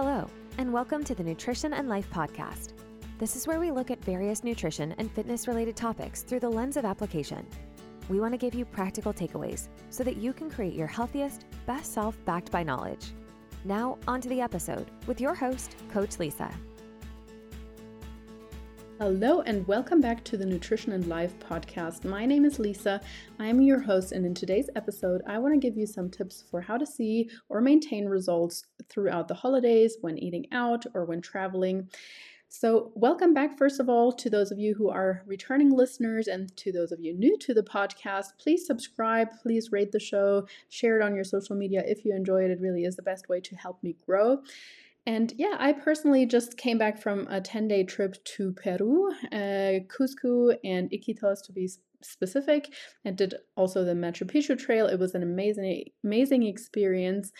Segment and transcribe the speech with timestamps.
[0.00, 2.74] Hello, and welcome to the Nutrition and Life Podcast.
[3.18, 6.76] This is where we look at various nutrition and fitness related topics through the lens
[6.76, 7.44] of application.
[8.08, 11.92] We want to give you practical takeaways so that you can create your healthiest, best
[11.92, 13.06] self backed by knowledge.
[13.64, 16.48] Now, on to the episode with your host, Coach Lisa.
[19.00, 22.04] Hello, and welcome back to the Nutrition and Life podcast.
[22.04, 23.00] My name is Lisa.
[23.38, 26.42] I am your host, and in today's episode, I want to give you some tips
[26.50, 31.20] for how to see or maintain results throughout the holidays, when eating out, or when
[31.20, 31.88] traveling.
[32.48, 36.56] So, welcome back, first of all, to those of you who are returning listeners and
[36.56, 38.32] to those of you new to the podcast.
[38.36, 42.42] Please subscribe, please rate the show, share it on your social media if you enjoy
[42.44, 42.50] it.
[42.50, 44.38] It really is the best way to help me grow.
[45.08, 49.80] And yeah, I personally just came back from a 10 day trip to Peru, uh,
[49.88, 51.66] Cusco and Iquitos to be
[52.02, 52.72] specific,
[53.04, 54.86] and did also the Machu Picchu Trail.
[54.86, 57.32] It was an amazing, amazing experience.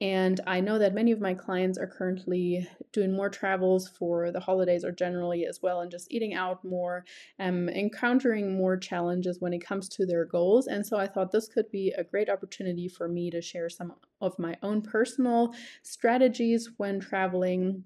[0.00, 4.40] And I know that many of my clients are currently doing more travels for the
[4.40, 7.04] holidays or generally as well, and just eating out more,
[7.38, 10.66] um, encountering more challenges when it comes to their goals.
[10.66, 13.94] And so I thought this could be a great opportunity for me to share some
[14.20, 17.84] of my own personal strategies when traveling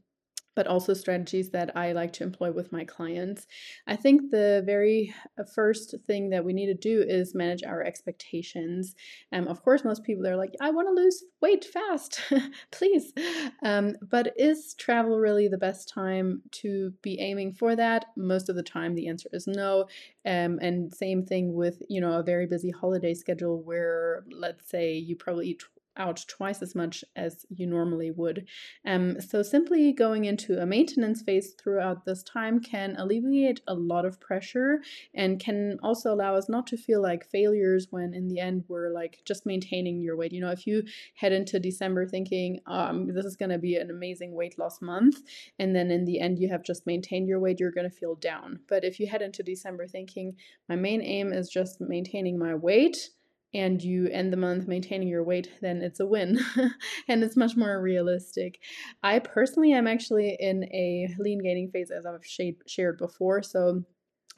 [0.60, 3.46] but also strategies that I like to employ with my clients.
[3.86, 7.82] I think the very uh, first thing that we need to do is manage our
[7.82, 8.94] expectations.
[9.32, 12.20] Um, of course, most people are like, I want to lose weight fast,
[12.72, 13.14] please.
[13.62, 18.08] Um, but is travel really the best time to be aiming for that?
[18.14, 19.86] Most of the time, the answer is no.
[20.26, 24.92] Um, and same thing with, you know, a very busy holiday schedule where, let's say,
[24.92, 25.62] you probably eat
[26.00, 28.46] out twice as much as you normally would.
[28.86, 34.06] Um, so, simply going into a maintenance phase throughout this time can alleviate a lot
[34.06, 34.80] of pressure
[35.14, 38.90] and can also allow us not to feel like failures when, in the end, we're
[38.92, 40.32] like just maintaining your weight.
[40.32, 40.84] You know, if you
[41.14, 45.18] head into December thinking, um, this is going to be an amazing weight loss month,
[45.58, 48.14] and then in the end, you have just maintained your weight, you're going to feel
[48.14, 48.60] down.
[48.68, 50.36] But if you head into December thinking,
[50.68, 53.10] my main aim is just maintaining my weight,
[53.52, 56.38] and you end the month maintaining your weight, then it's a win.
[57.08, 58.60] and it's much more realistic.
[59.02, 62.24] I personally am actually in a lean gaining phase, as I've
[62.66, 63.42] shared before.
[63.42, 63.84] So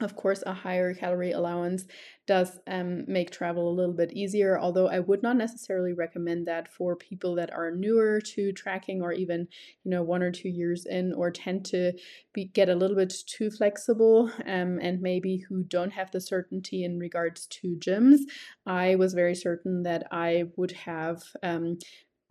[0.03, 1.85] of course, a higher calorie allowance
[2.25, 6.71] does um, make travel a little bit easier, although I would not necessarily recommend that
[6.71, 9.47] for people that are newer to tracking or even,
[9.83, 11.93] you know, one or two years in or tend to
[12.33, 16.83] be, get a little bit too flexible um, and maybe who don't have the certainty
[16.83, 18.19] in regards to gyms.
[18.65, 21.77] I was very certain that I would have um,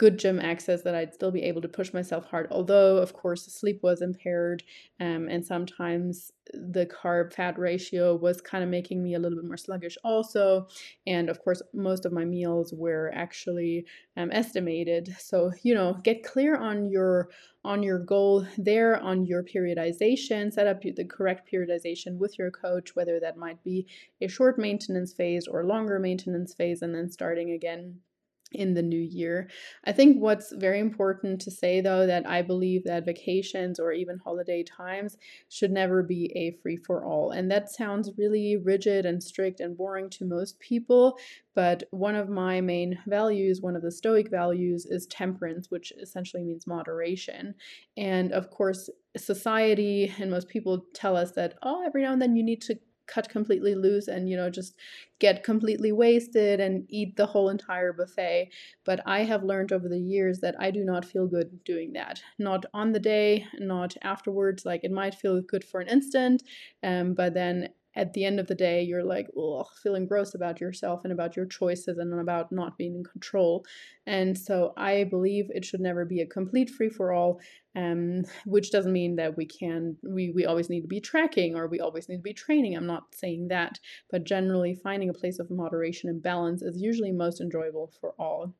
[0.02, 2.48] good gym access that I'd still be able to push myself hard.
[2.50, 4.64] Although, of course, sleep was impaired,
[4.98, 9.46] um, and sometimes the carb fat ratio was kind of making me a little bit
[9.46, 10.66] more sluggish, also.
[11.06, 13.86] And of course, most of my meals were actually
[14.16, 15.14] um, estimated.
[15.20, 17.30] So, you know, get clear on your
[17.64, 22.96] on your goal there on your periodization set up the correct periodization with your coach
[22.96, 23.86] whether that might be
[24.20, 28.00] a short maintenance phase or longer maintenance phase and then starting again
[28.54, 29.48] in the new year.
[29.84, 34.18] I think what's very important to say though that I believe that vacations or even
[34.18, 35.16] holiday times
[35.48, 37.30] should never be a free for all.
[37.30, 41.18] And that sounds really rigid and strict and boring to most people,
[41.54, 46.42] but one of my main values, one of the stoic values is temperance, which essentially
[46.42, 47.54] means moderation.
[47.96, 52.36] And of course, society and most people tell us that oh every now and then
[52.36, 52.78] you need to
[53.12, 54.76] cut completely loose and you know just
[55.18, 58.50] get completely wasted and eat the whole entire buffet.
[58.84, 62.22] But i have learned over the years that i do not feel good doing that.
[62.38, 64.64] Not on the day not afterwards.
[64.64, 66.42] Like it might feel good for an instant
[66.82, 70.60] um, but then at the end of the day, you're like, ugh, feeling gross about
[70.60, 73.64] yourself and about your choices and about not being in control.
[74.06, 77.40] And so I believe it should never be a complete free for all,
[77.76, 81.66] um, which doesn't mean that we can, we, we always need to be tracking or
[81.66, 82.76] we always need to be training.
[82.76, 83.78] I'm not saying that,
[84.10, 88.54] but generally finding a place of moderation and balance is usually most enjoyable for all.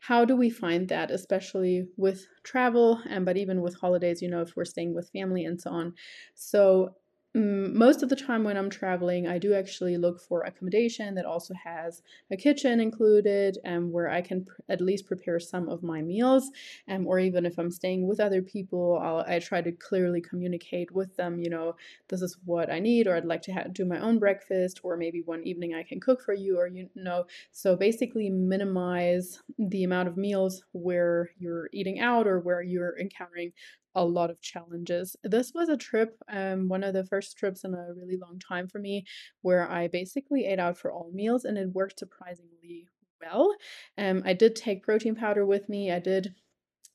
[0.00, 4.40] How do we find that, especially with travel, and but even with holidays, you know,
[4.40, 5.94] if we're staying with family and so on?
[6.34, 6.94] So
[7.32, 11.54] most of the time when I'm traveling, I do actually look for accommodation that also
[11.54, 15.82] has a kitchen included and um, where I can pr- at least prepare some of
[15.82, 16.50] my meals.
[16.88, 20.90] Um, or even if I'm staying with other people, I'll, I try to clearly communicate
[20.90, 21.76] with them, you know,
[22.08, 24.96] this is what I need, or I'd like to ha- do my own breakfast, or
[24.96, 27.26] maybe one evening I can cook for you, or you know.
[27.52, 33.52] So basically, minimize the amount of meals where you're eating out or where you're encountering
[33.94, 35.16] a lot of challenges.
[35.22, 38.68] This was a trip, um, one of the first trips in a really long time
[38.68, 39.04] for me,
[39.42, 42.86] where I basically ate out for all meals and it worked surprisingly
[43.20, 43.54] well.
[43.98, 45.90] Um, I did take protein powder with me.
[45.92, 46.34] I did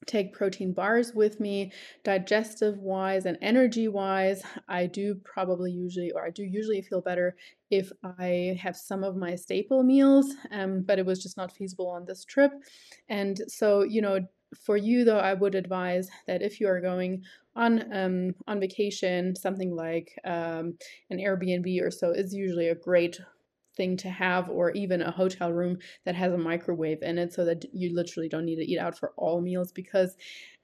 [0.06, 1.72] take protein bars with me
[2.04, 7.36] digestive wise and energy wise i do probably usually or i do usually feel better
[7.72, 11.88] if i have some of my staple meals um, but it was just not feasible
[11.88, 12.52] on this trip
[13.10, 14.20] and so you know
[14.64, 17.22] for you though i would advise that if you are going
[17.56, 20.78] on um, on vacation something like um,
[21.10, 23.20] an airbnb or so is usually a great
[23.76, 27.46] thing to have or even a hotel room that has a microwave in it so
[27.46, 30.16] that you literally don't need to eat out for all meals because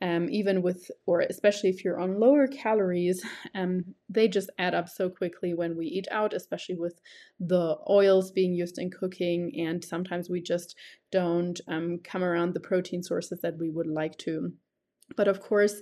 [0.01, 3.23] um, even with or especially if you're on lower calories
[3.55, 6.99] um, they just add up so quickly when we eat out especially with
[7.39, 10.75] the oils being used in cooking and sometimes we just
[11.11, 14.53] don't um, come around the protein sources that we would like to.
[15.15, 15.81] But of course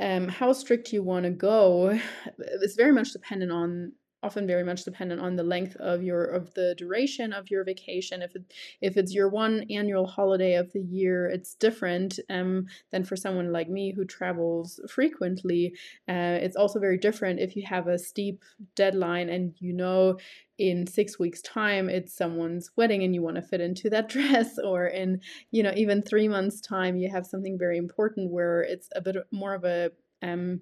[0.00, 1.90] um, how strict you want to go
[2.38, 6.52] is very much dependent on often very much dependent on the length of your of
[6.54, 8.22] the duration of your vacation.
[8.22, 13.04] If it, if it's your one annual holiday of the year it's different um, than
[13.04, 15.74] for someone like me who travels frequently.
[16.08, 18.42] Uh, it's also very different if you have a steep
[18.74, 20.16] deadline and you know
[20.58, 24.58] in six weeks time it's someone's wedding and you want to fit into that dress
[24.58, 25.20] or in
[25.50, 29.16] you know even three months time you have something very important where it's a bit
[29.32, 29.90] more of a
[30.22, 30.60] um,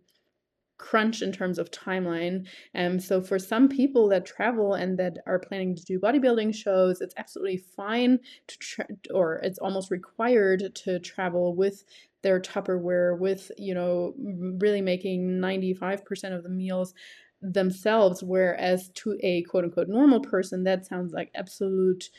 [0.79, 2.47] crunch in terms of timeline.
[2.75, 7.01] Um, so for some people that travel and that are planning to do bodybuilding shows,
[7.01, 11.85] it's absolutely fine to tra- or it's almost required to travel with
[12.23, 16.95] their Tupperware with, you know, really making 95% of the meals
[17.41, 22.11] themselves whereas to a quote unquote normal person that sounds like absolute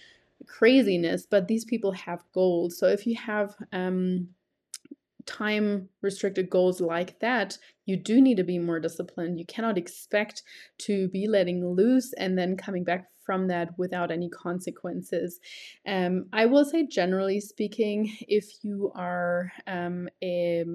[0.48, 4.30] craziness but these people have goals so if you have um
[5.30, 9.40] time restricted goals like that, you do need to be more disciplined.
[9.40, 10.44] You cannot expect
[10.80, 15.40] to be letting loose and then coming back from that without any consequences.
[15.88, 20.66] Um, I will say, generally speaking, if you are um, a,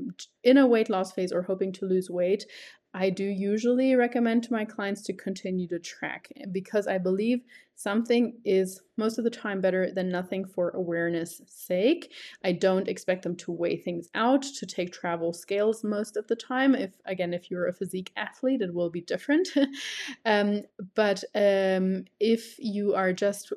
[0.44, 2.44] in a weight loss phase or hoping to lose weight,
[2.94, 7.40] I do usually recommend to my clients to continue to track because I believe
[7.74, 12.12] something is most of the time better than nothing for awareness sake.
[12.44, 16.36] I don't expect them to weigh things out, to take travel scales most of the
[16.36, 16.76] time.
[16.76, 19.48] If again, if you're a physique athlete, it will be different.
[20.24, 20.62] um,
[20.94, 23.52] but um, if you are just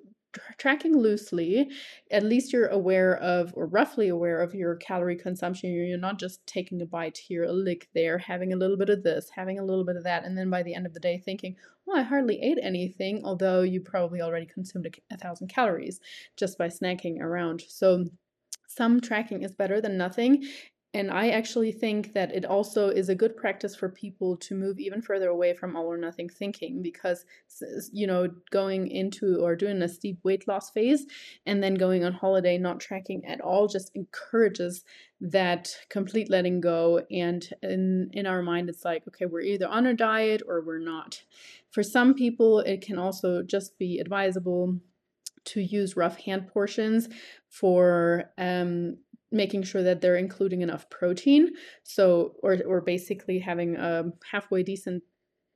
[0.57, 1.69] tracking loosely,
[2.11, 5.71] at least you're aware of, or roughly aware of your calorie consumption.
[5.71, 9.03] You're not just taking a bite here, a lick there, having a little bit of
[9.03, 11.17] this, having a little bit of that, and then by the end of the day
[11.17, 11.55] thinking,
[11.85, 15.99] well, I hardly ate anything, although you probably already consumed a, a thousand calories
[16.35, 17.63] just by snacking around.
[17.67, 18.05] So,
[18.67, 20.45] some tracking is better than nothing.
[20.97, 24.79] And I actually think that it also is a good practice for people to move
[24.79, 27.23] even further away from all or nothing thinking because,
[27.93, 31.05] you know, going into or doing a steep weight loss phase
[31.45, 34.83] and then going on holiday not tracking at all just encourages
[35.21, 37.05] that complete letting go.
[37.11, 40.79] And in, in our mind, it's like, okay, we're either on a diet or we're
[40.79, 41.21] not.
[41.69, 44.79] For some people, it can also just be advisable
[45.45, 47.07] to use rough hand portions
[47.49, 48.97] for um,
[49.31, 51.49] making sure that they're including enough protein.
[51.83, 55.03] So, or, or basically having a halfway decent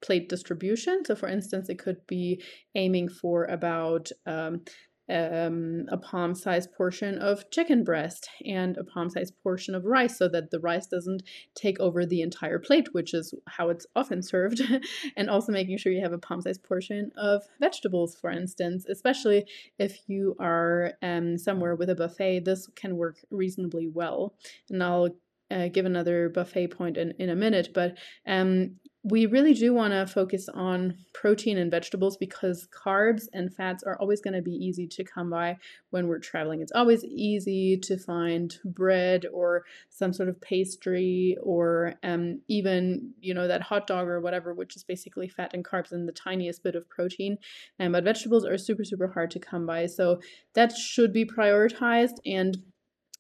[0.01, 1.06] plate distribution.
[1.06, 2.44] So, for instance, it could be
[2.75, 4.62] aiming for about um,
[5.09, 10.18] um, a palm sized portion of chicken breast and a palm sized portion of rice
[10.18, 11.23] so that the rice doesn't
[11.56, 14.61] take over the entire plate, which is how it's often served.
[15.18, 19.45] and also making sure you have a palm sized portion of vegetables, for instance, especially
[19.80, 24.33] if you are um, somewhere with a buffet, this can work reasonably well.
[24.69, 25.09] And I'll
[25.52, 29.94] uh, give another buffet point in, in a minute, but um, we really do want
[29.94, 34.52] to focus on protein and vegetables because carbs and fats are always going to be
[34.52, 35.58] easy to come by
[35.90, 36.62] when we're traveling.
[36.62, 43.34] It's always easy to find bread or some sort of pastry or um, even, you
[43.34, 46.62] know, that hot dog or whatever, which is basically fat and carbs and the tiniest
[46.62, 47.38] bit of protein.
[47.80, 49.88] Um, but vegetables are super, super hard to come by.
[49.88, 50.22] So
[50.54, 52.18] that should be prioritized.
[52.24, 52.58] And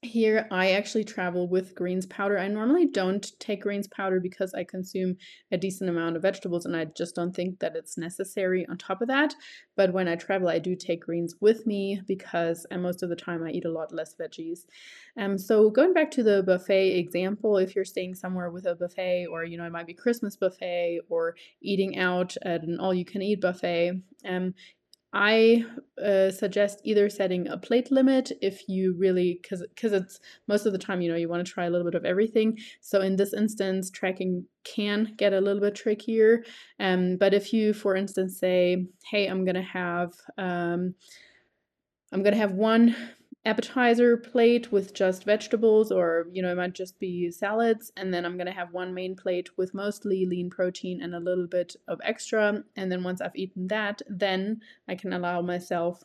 [0.03, 2.39] here, I actually travel with greens powder.
[2.39, 5.15] I normally don't take greens powder because I consume
[5.51, 9.03] a decent amount of vegetables and I just don't think that it's necessary on top
[9.03, 9.35] of that.
[9.77, 13.15] But when I travel, I do take greens with me because and most of the
[13.15, 14.61] time I eat a lot less veggies.
[15.17, 19.27] Um, so going back to the buffet example, if you're staying somewhere with a buffet
[19.27, 24.01] or, you know, it might be Christmas buffet or eating out at an all-you-can-eat buffet,
[24.27, 24.55] um,
[25.13, 25.65] I
[26.01, 30.71] uh, suggest either setting a plate limit if you really, because because it's most of
[30.71, 32.57] the time, you know, you want to try a little bit of everything.
[32.79, 36.43] So in this instance, tracking can get a little bit trickier.
[36.79, 40.95] Um, but if you, for instance, say, hey, I'm gonna have um,
[42.13, 42.95] I'm gonna have one
[43.43, 47.91] appetizer plate with just vegetables or you know it might just be salads.
[47.97, 51.19] And then i'm going to have one main plate with mostly lean protein and a
[51.19, 52.63] little bit of extra.
[52.75, 56.03] And then once i've eaten that then i can allow myself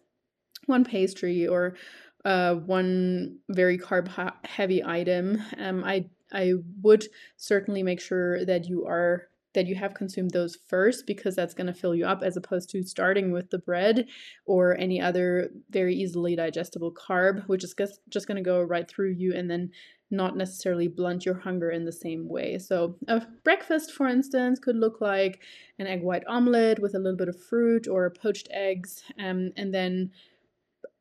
[0.67, 1.77] one pastry or
[2.25, 4.09] uh, one very carb
[4.45, 5.43] heavy item.
[5.59, 10.55] Um, i i would certainly make sure that you are that you have consumed those
[10.69, 14.07] first because that's going to fill you up as opposed to starting with the bread
[14.45, 17.75] or any other very easily digestible carb, which is
[18.11, 19.71] just going to go right through you and then
[20.11, 22.59] not necessarily blunt your hunger in the same way.
[22.59, 25.41] So, a breakfast, for instance, could look like
[25.79, 29.75] an egg white omelet with a little bit of fruit or poached eggs, um, and
[29.75, 30.13] then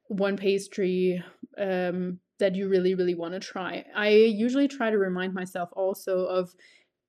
[0.07, 1.21] one pastry
[1.59, 3.85] um, that you really, really want to try.
[3.95, 6.55] I usually try to remind myself also of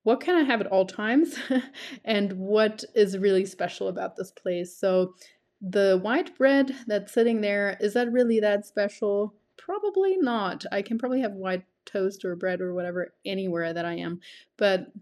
[0.07, 1.37] what can I have at all times
[2.05, 4.73] and what is really special about this place.
[4.77, 5.15] So,
[5.61, 9.35] the white bread that's sitting there, is that really that special?
[9.57, 10.65] Probably not.
[10.71, 14.21] I can probably have white toast or bread or whatever anywhere that I am.
[14.57, 14.93] But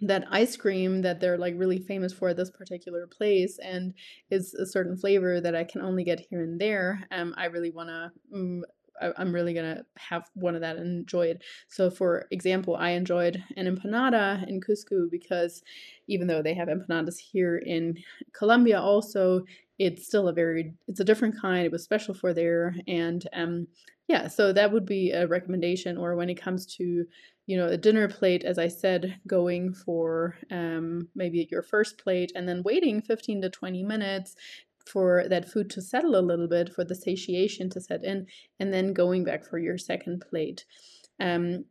[0.00, 3.92] that ice cream that they're like really famous for at this particular place and
[4.30, 7.06] is a certain flavor that I can only get here and there.
[7.10, 8.62] Um, I really want to mm,
[9.00, 11.42] I, am really gonna have one of that and enjoy it.
[11.68, 15.62] So, for example, I enjoyed an empanada in Cusco because
[16.06, 17.96] even though they have empanadas here in
[18.32, 19.44] Colombia, also
[19.78, 21.66] it's still a very it's a different kind.
[21.66, 23.66] It was special for there, and um,
[24.08, 25.98] yeah, so that would be a recommendation.
[25.98, 27.04] Or when it comes to
[27.46, 32.32] you know a dinner plate, as I said, going for um, maybe your first plate
[32.34, 34.36] and then waiting 15 to 20 minutes
[34.86, 38.26] for that food to settle a little bit, for the satiation to set in,
[38.60, 40.64] and then going back for your second plate.
[41.20, 41.64] Um,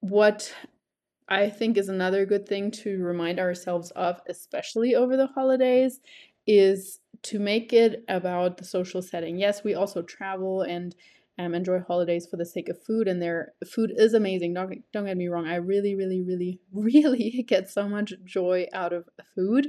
[0.00, 0.52] what
[1.28, 6.00] I think is another good thing to remind ourselves of, especially over the holidays,
[6.46, 9.38] is to make it about the social setting.
[9.38, 10.94] Yes, we also travel and
[11.38, 14.54] um, enjoy holidays for the sake of food, and their food is amazing.
[14.54, 15.46] Don't don't get me wrong.
[15.46, 19.68] I really, really, really, really get so much joy out of food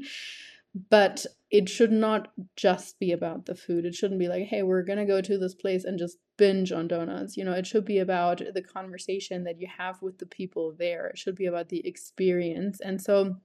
[0.90, 3.86] but it should not just be about the food.
[3.86, 6.72] It shouldn't be like, hey, we're going to go to this place and just binge
[6.72, 7.38] on donuts.
[7.38, 11.08] You know, it should be about the conversation that you have with the people there.
[11.08, 12.80] It should be about the experience.
[12.82, 13.38] And so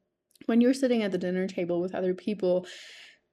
[0.47, 2.67] when you're sitting at the dinner table with other people,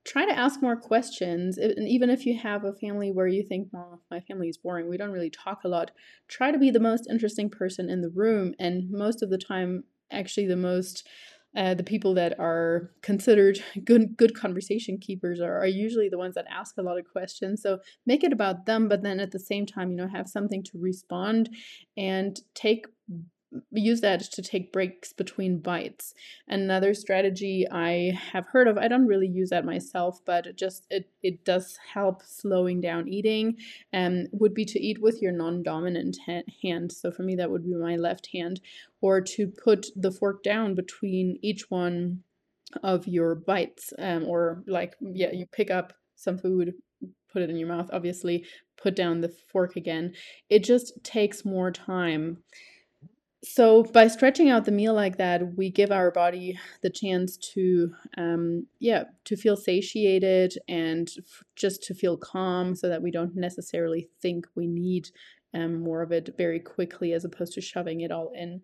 [0.06, 1.58] try to ask more questions.
[1.58, 4.88] And even if you have a family where you think, well, my family is boring,
[4.88, 5.91] we don't really talk a lot,
[6.27, 8.53] try to be the most interesting person in the room.
[8.60, 11.08] And most of the time, actually, the most
[11.56, 16.36] uh, the people that are considered good good conversation keepers are, are usually the ones
[16.36, 17.62] that ask a lot of questions.
[17.62, 20.63] So make it about them but then at the same time you know have something
[20.63, 21.50] to respond
[21.98, 22.86] and take
[23.72, 26.13] use that to take breaks between bites.
[26.48, 30.86] Another strategy I have heard of, I don't really use that myself, but it just
[30.89, 33.58] it it does help slowing down eating.
[33.94, 36.91] Um, would be to eat with your non-dominant ha- hand.
[36.91, 38.62] So for me, that would be my left hand,
[39.01, 42.24] or to put the fork down between each one
[42.84, 46.74] of your bites, um, or like yeah, you pick up some food
[47.32, 48.44] put it in your mouth obviously
[48.75, 50.12] put down the fork again
[50.50, 52.39] it just takes more time
[53.43, 57.93] so by stretching out the meal like that we give our body the chance to
[58.17, 63.36] um, yeah to feel satiated and f- just to feel calm so that we don't
[63.36, 65.10] necessarily think we need
[65.53, 68.62] um, more of it very quickly as opposed to shoving it all in.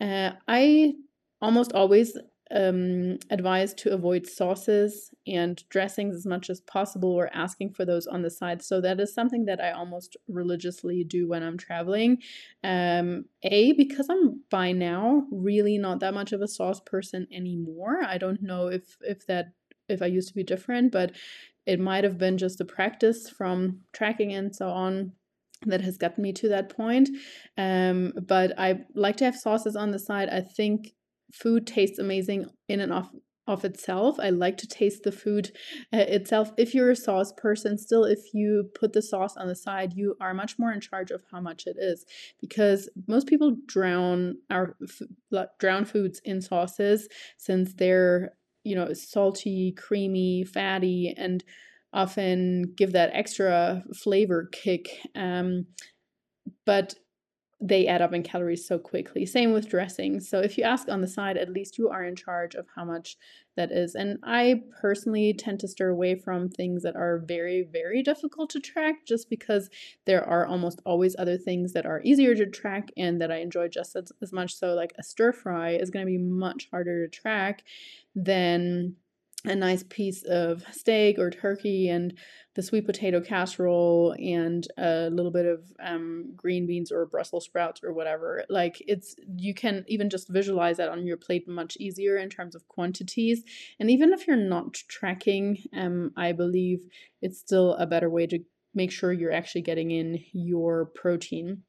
[0.00, 0.92] Uh, i
[1.40, 2.16] almost always
[2.54, 8.06] um, advised to avoid sauces and dressings as much as possible or asking for those
[8.06, 8.62] on the side.
[8.62, 12.18] So that is something that I almost religiously do when I'm traveling.
[12.62, 18.02] Um, a, because I'm by now really not that much of a sauce person anymore.
[18.06, 19.46] I don't know if if that
[19.88, 21.12] if I used to be different, but
[21.66, 25.12] it might have been just a practice from tracking and so on
[25.66, 27.08] that has gotten me to that point.
[27.56, 30.28] Um, but I like to have sauces on the side.
[30.28, 30.92] I think
[31.32, 33.10] food tastes amazing in and of
[33.46, 34.18] of itself.
[34.18, 35.52] I like to taste the food
[35.92, 36.52] uh, itself.
[36.56, 40.16] If you're a sauce person, still, if you put the sauce on the side, you
[40.20, 42.06] are much more in charge of how much it is
[42.40, 48.32] because most people drown our f- drown foods in sauces since they're
[48.64, 51.44] you know salty, creamy, fatty, and
[51.92, 54.88] often give that extra flavor kick.
[55.14, 55.66] Um,
[56.66, 56.94] but
[57.64, 59.24] they add up in calories so quickly.
[59.24, 60.28] Same with dressings.
[60.28, 62.84] So if you ask on the side, at least you are in charge of how
[62.84, 63.16] much
[63.56, 63.94] that is.
[63.94, 68.60] And I personally tend to steer away from things that are very, very difficult to
[68.60, 69.70] track just because
[70.04, 73.68] there are almost always other things that are easier to track and that I enjoy
[73.68, 74.54] just as, as much.
[74.54, 77.64] So, like a stir fry is going to be much harder to track
[78.14, 78.96] than
[79.44, 82.16] a nice piece of steak or turkey and
[82.54, 87.82] the sweet potato casserole and a little bit of um, green beans or Brussels sprouts
[87.82, 88.44] or whatever.
[88.48, 92.54] Like it's you can even just visualize that on your plate much easier in terms
[92.54, 93.42] of quantities.
[93.78, 96.80] And even if you're not tracking, um, I believe
[97.20, 98.38] it's still a better way to
[98.74, 101.62] make sure you're actually getting in your protein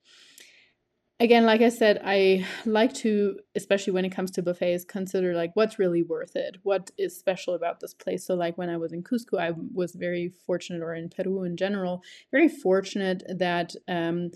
[1.19, 5.51] again like i said i like to especially when it comes to buffets consider like
[5.53, 8.25] what's really worth it what is special about this place.
[8.25, 11.55] So like when i was in cusco i was very fortunate or in peru in
[11.55, 14.31] general very fortunate that um,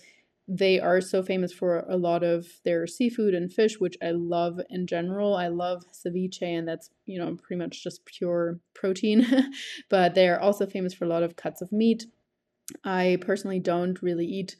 [0.47, 4.59] they are so famous for a lot of their seafood and fish which i love
[4.69, 5.35] in general.
[5.35, 9.25] I love ceviche and that's you know pretty much just pure protein.
[9.89, 12.05] But they're also famous for a lot of cuts of meat.
[12.83, 14.55] I personally don't really eat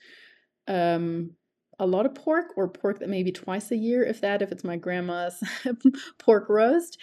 [0.68, 1.32] um,
[1.80, 4.64] a lot of pork or pork that maybe twice a year, if that, if it's
[4.64, 5.42] my grandma's
[6.18, 6.98] pork roast.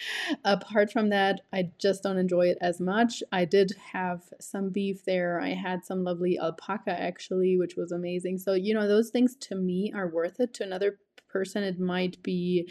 [0.45, 3.23] Apart from that, I just don't enjoy it as much.
[3.31, 5.41] I did have some beef there.
[5.41, 8.37] I had some lovely alpaca actually, which was amazing.
[8.37, 10.53] So, you know, those things to me are worth it.
[10.55, 12.69] To another person, it might be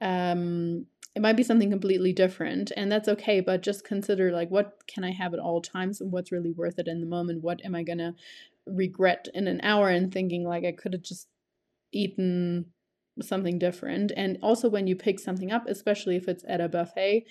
[0.00, 4.82] um it might be something completely different and that's okay but just consider like what
[4.88, 7.64] can i have at all times and what's really worth it in the moment what
[7.64, 8.12] am i going to
[8.66, 11.28] regret in an hour and thinking like i could have just
[11.94, 12.66] eaten
[13.22, 14.12] something different.
[14.16, 17.24] And also, when you pick something up, especially if it's at a buffet,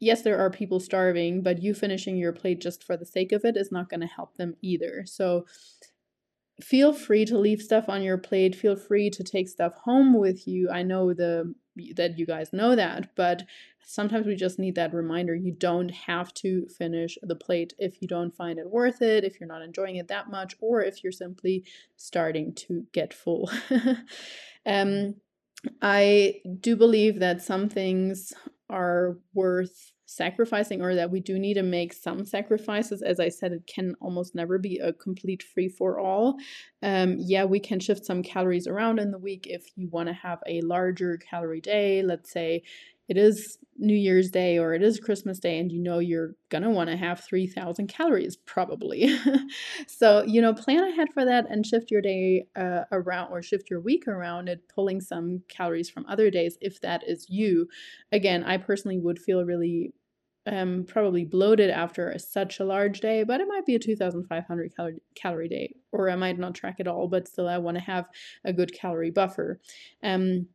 [0.00, 3.44] yes, there are people starving, but you finishing your plate just for the sake of
[3.44, 5.04] it is not going to help them either.
[5.06, 5.46] So,
[6.62, 8.56] feel free to leave stuff on your plate.
[8.56, 10.70] Feel free to take stuff home with you.
[10.70, 11.54] I know the
[11.96, 13.44] that you guys know that, but
[13.84, 15.34] sometimes we just need that reminder.
[15.34, 19.40] You don't have to finish the plate if you don't find it worth it, if
[19.40, 21.64] you're not enjoying it that much, or if you're simply
[21.96, 23.50] starting to get full.
[24.66, 25.14] um,
[25.80, 28.32] I do believe that some things
[28.68, 33.02] are worth sacrificing or that we do need to make some sacrifices.
[33.02, 36.38] As i said it can almost never be a complete free for all
[36.82, 40.12] um, yeah we can shift some calories around in the week if you want to
[40.12, 42.62] have a larger calorie day let's say
[43.08, 46.70] it is New Year's Day or it is Christmas Day, and you know you're gonna
[46.70, 49.16] want to have 3,000 calories probably.
[49.86, 53.70] so, you know, plan ahead for that and shift your day uh, around or shift
[53.70, 57.68] your week around it, pulling some calories from other days if that is you.
[58.12, 59.92] Again, I personally would feel really
[60.46, 64.76] um, probably bloated after a, such a large day, but it might be a 2,500
[64.76, 67.82] calorie, calorie day, or I might not track it all, but still I want to
[67.82, 68.06] have
[68.44, 69.60] a good calorie buffer.
[70.04, 70.46] Um,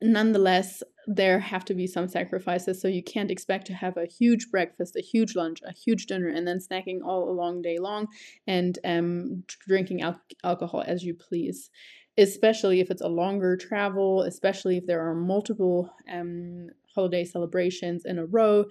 [0.00, 2.80] nonetheless, there have to be some sacrifices.
[2.80, 6.28] So you can't expect to have a huge breakfast, a huge lunch, a huge dinner,
[6.28, 8.08] and then snacking all along day long
[8.46, 11.70] and um, drinking al- alcohol as you please.
[12.18, 18.18] Especially if it's a longer travel, especially if there are multiple um, holiday celebrations in
[18.18, 18.64] a row,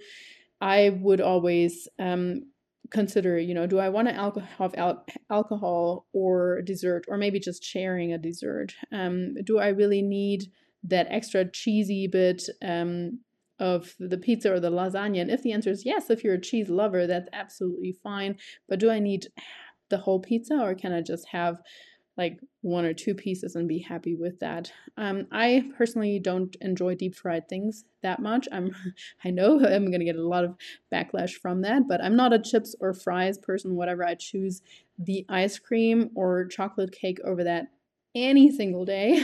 [0.60, 2.42] I would always um,
[2.90, 7.40] consider you know do i want to alcohol have al- alcohol or dessert or maybe
[7.40, 10.44] just sharing a dessert um, do i really need
[10.84, 13.20] that extra cheesy bit um,
[13.58, 15.20] of the pizza or the lasagna?
[15.20, 18.36] And if the answer is yes, if you're a cheese lover, that's absolutely fine.
[18.68, 19.28] But do I need
[19.88, 21.60] the whole pizza or can I just have
[22.16, 24.72] like one or two pieces and be happy with that.
[24.96, 28.48] Um, I personally don't enjoy deep fried things that much.
[28.50, 28.74] I'm,
[29.24, 30.56] I know I'm gonna get a lot of
[30.92, 33.76] backlash from that, but I'm not a chips or fries person.
[33.76, 34.62] Whatever I choose,
[34.98, 37.66] the ice cream or chocolate cake over that
[38.16, 39.22] any single day.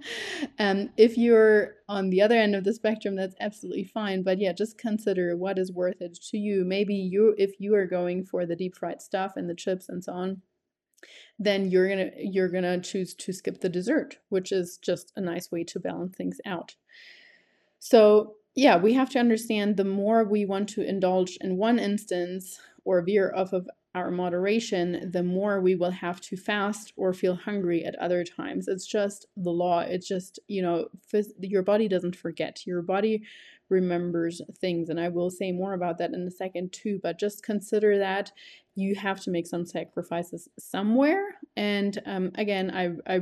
[0.58, 4.22] um, if you're on the other end of the spectrum, that's absolutely fine.
[4.22, 6.64] But yeah, just consider what is worth it to you.
[6.64, 10.02] Maybe you, if you are going for the deep fried stuff and the chips and
[10.02, 10.42] so on,
[11.38, 15.50] then you're gonna you're gonna choose to skip the dessert, which is just a nice
[15.50, 16.76] way to balance things out.
[17.78, 22.60] So yeah, we have to understand the more we want to indulge in one instance
[22.84, 27.34] or veer off of our moderation, the more we will have to fast or feel
[27.34, 28.66] hungry at other times.
[28.68, 29.80] It's just the law.
[29.80, 32.66] It's just, you know, phys- your body doesn't forget.
[32.66, 33.22] Your body
[33.68, 34.88] remembers things.
[34.88, 37.00] And I will say more about that in a second, too.
[37.02, 38.32] But just consider that
[38.74, 41.36] you have to make some sacrifices somewhere.
[41.56, 43.20] And um, again, I, I,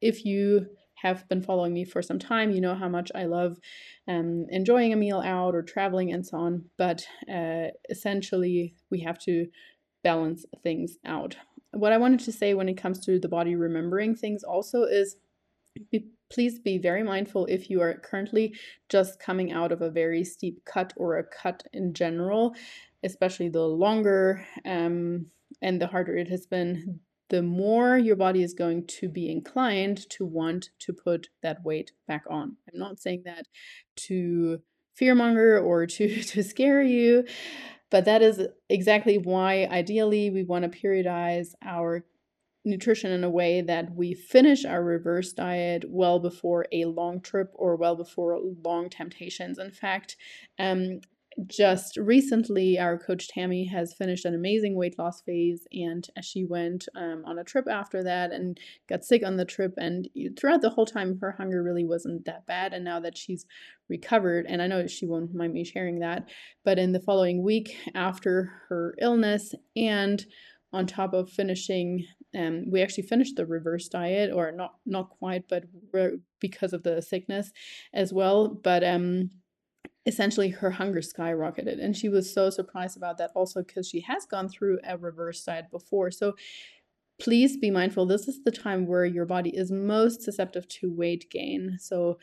[0.00, 0.66] if you
[1.02, 3.58] have been following me for some time, you know how much I love
[4.06, 6.64] um, enjoying a meal out or traveling and so on.
[6.78, 9.46] But uh, essentially, we have to
[10.02, 11.36] balance things out.
[11.72, 15.16] What I wanted to say when it comes to the body remembering things also is
[15.90, 18.54] be, please be very mindful if you are currently
[18.88, 22.54] just coming out of a very steep cut or a cut in general,
[23.02, 25.26] especially the longer um,
[25.60, 30.08] and the harder it has been, the more your body is going to be inclined
[30.10, 32.56] to want to put that weight back on.
[32.70, 33.46] I'm not saying that
[33.96, 34.60] to
[35.00, 37.24] fearmonger or to to scare you
[37.90, 42.04] but that is exactly why ideally we want to periodize our
[42.64, 47.50] nutrition in a way that we finish our reverse diet well before a long trip
[47.54, 49.58] or well before long temptations.
[49.58, 50.16] In fact,
[50.58, 51.00] um,
[51.46, 56.88] just recently, our coach Tammy has finished an amazing weight loss phase, and she went
[56.96, 59.74] um, on a trip after that and got sick on the trip.
[59.76, 62.72] And throughout the whole time, her hunger really wasn't that bad.
[62.72, 63.46] And now that she's
[63.88, 66.28] recovered, and I know she won't mind me sharing that,
[66.64, 70.24] but in the following week after her illness and
[70.72, 75.44] on top of finishing um, we actually finished the reverse diet or not not quite
[75.48, 75.64] but
[76.40, 77.52] because of the sickness
[77.92, 79.30] as well but um
[80.06, 84.26] essentially her hunger skyrocketed and she was so surprised about that also because she has
[84.26, 86.34] gone through a reverse diet before so
[87.20, 91.30] please be mindful this is the time where your body is most susceptible to weight
[91.30, 92.18] gain so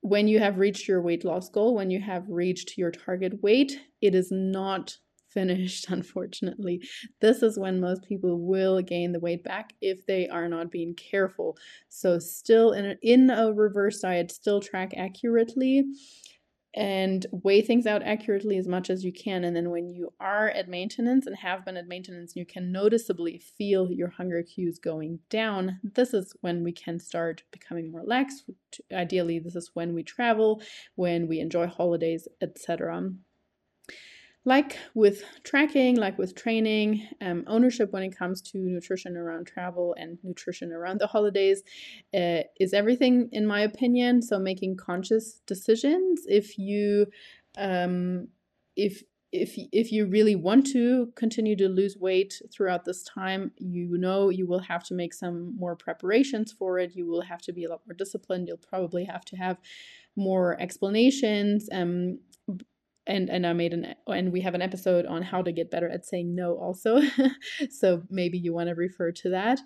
[0.00, 3.80] when you have reached your weight loss goal when you have reached your target weight
[4.00, 6.82] it is not finished, unfortunately.
[7.20, 10.94] This is when most people will gain the weight back if they are not being
[10.94, 11.56] careful.
[11.88, 15.84] So, still in a, in a reverse diet, still track accurately
[16.74, 19.44] and weigh things out accurately as much as you can.
[19.44, 23.38] And then when you are at maintenance and have been at maintenance, you can noticeably
[23.38, 25.80] feel your hunger cues going down.
[25.82, 28.44] This is when we can start becoming more lax.
[28.92, 30.62] Ideally, this is when we travel,
[30.94, 33.12] when we enjoy holidays, etc
[34.48, 39.94] like with tracking, like with training, um, ownership when it comes to nutrition around travel
[39.98, 41.62] and nutrition around the holidays
[42.14, 44.22] uh, is everything, in my opinion.
[44.22, 46.22] So making conscious decisions.
[46.26, 47.06] If you,
[47.58, 48.28] um,
[48.74, 53.98] if if if you really want to continue to lose weight throughout this time, you
[53.98, 56.96] know you will have to make some more preparations for it.
[56.96, 58.48] You will have to be a lot more disciplined.
[58.48, 59.58] You'll probably have to have
[60.16, 61.68] more explanations.
[61.70, 62.20] Um,
[63.08, 65.88] and and I made an and we have an episode on how to get better
[65.88, 67.00] at saying no also.
[67.70, 69.60] so maybe you want to refer to that.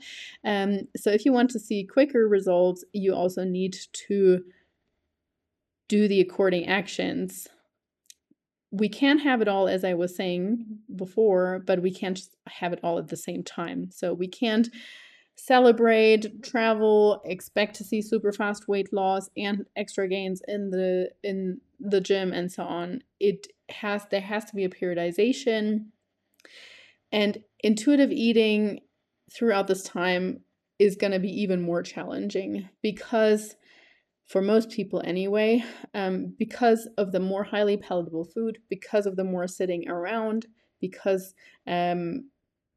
[0.44, 3.76] Um, so if you want to see quicker results, you also need
[4.09, 4.42] to
[5.88, 7.48] do the according actions.
[8.70, 10.64] We can't have it all, as I was saying
[10.96, 13.90] before, but we can't have it all at the same time.
[13.90, 14.68] So we can't
[15.44, 21.61] celebrate, travel, expect to see super fast weight loss and extra gains in the in
[21.81, 23.02] the gym and so on.
[23.18, 25.87] It has there has to be a periodization
[27.11, 28.81] and intuitive eating
[29.33, 30.42] throughout this time
[30.78, 33.57] is going to be even more challenging because
[34.26, 35.62] for most people anyway
[35.94, 40.46] um, because of the more highly palatable food because of the more sitting around
[40.81, 41.35] because
[41.66, 42.28] um,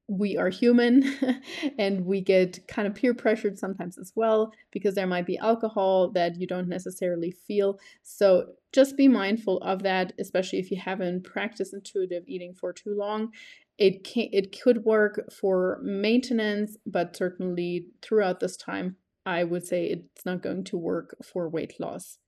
[0.07, 1.03] we are human
[1.79, 6.11] and we get kind of peer pressured sometimes as well because there might be alcohol
[6.11, 7.79] that you don't necessarily feel.
[8.03, 12.95] So just be mindful of that, especially if you haven't practiced intuitive eating for too
[12.95, 13.31] long.
[13.77, 19.87] It can it could work for maintenance, but certainly throughout this time, I would say
[19.87, 22.19] it's not going to work for weight loss.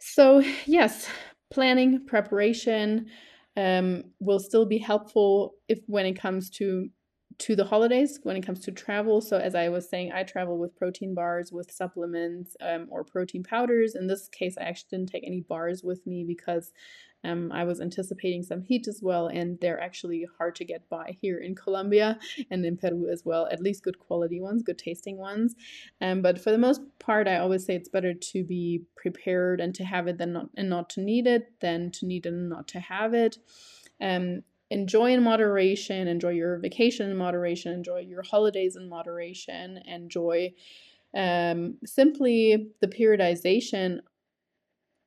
[0.00, 1.08] So, yes,
[1.50, 3.06] planning, preparation,
[3.56, 6.88] um, will still be helpful if when it comes to
[7.38, 9.20] to the holidays when it comes to travel.
[9.20, 13.42] So as i was saying i travel with protein bars with supplements um, or protein
[13.42, 13.94] powders.
[13.94, 16.72] In this case i actually didn't take any bars with me because
[17.24, 21.16] um, I was anticipating some heat as well, and they're actually hard to get by
[21.20, 22.18] here in Colombia
[22.50, 25.54] and in Peru as well, at least good quality ones, good tasting ones.
[26.00, 29.74] Um, but for the most part, I always say it's better to be prepared and
[29.76, 32.48] to have it than not and not to need it than to need it and
[32.48, 33.38] not to have it.
[34.00, 40.52] Um, enjoy in moderation, enjoy your vacation in moderation, enjoy your holidays in moderation, enjoy
[41.14, 44.00] um, simply the periodization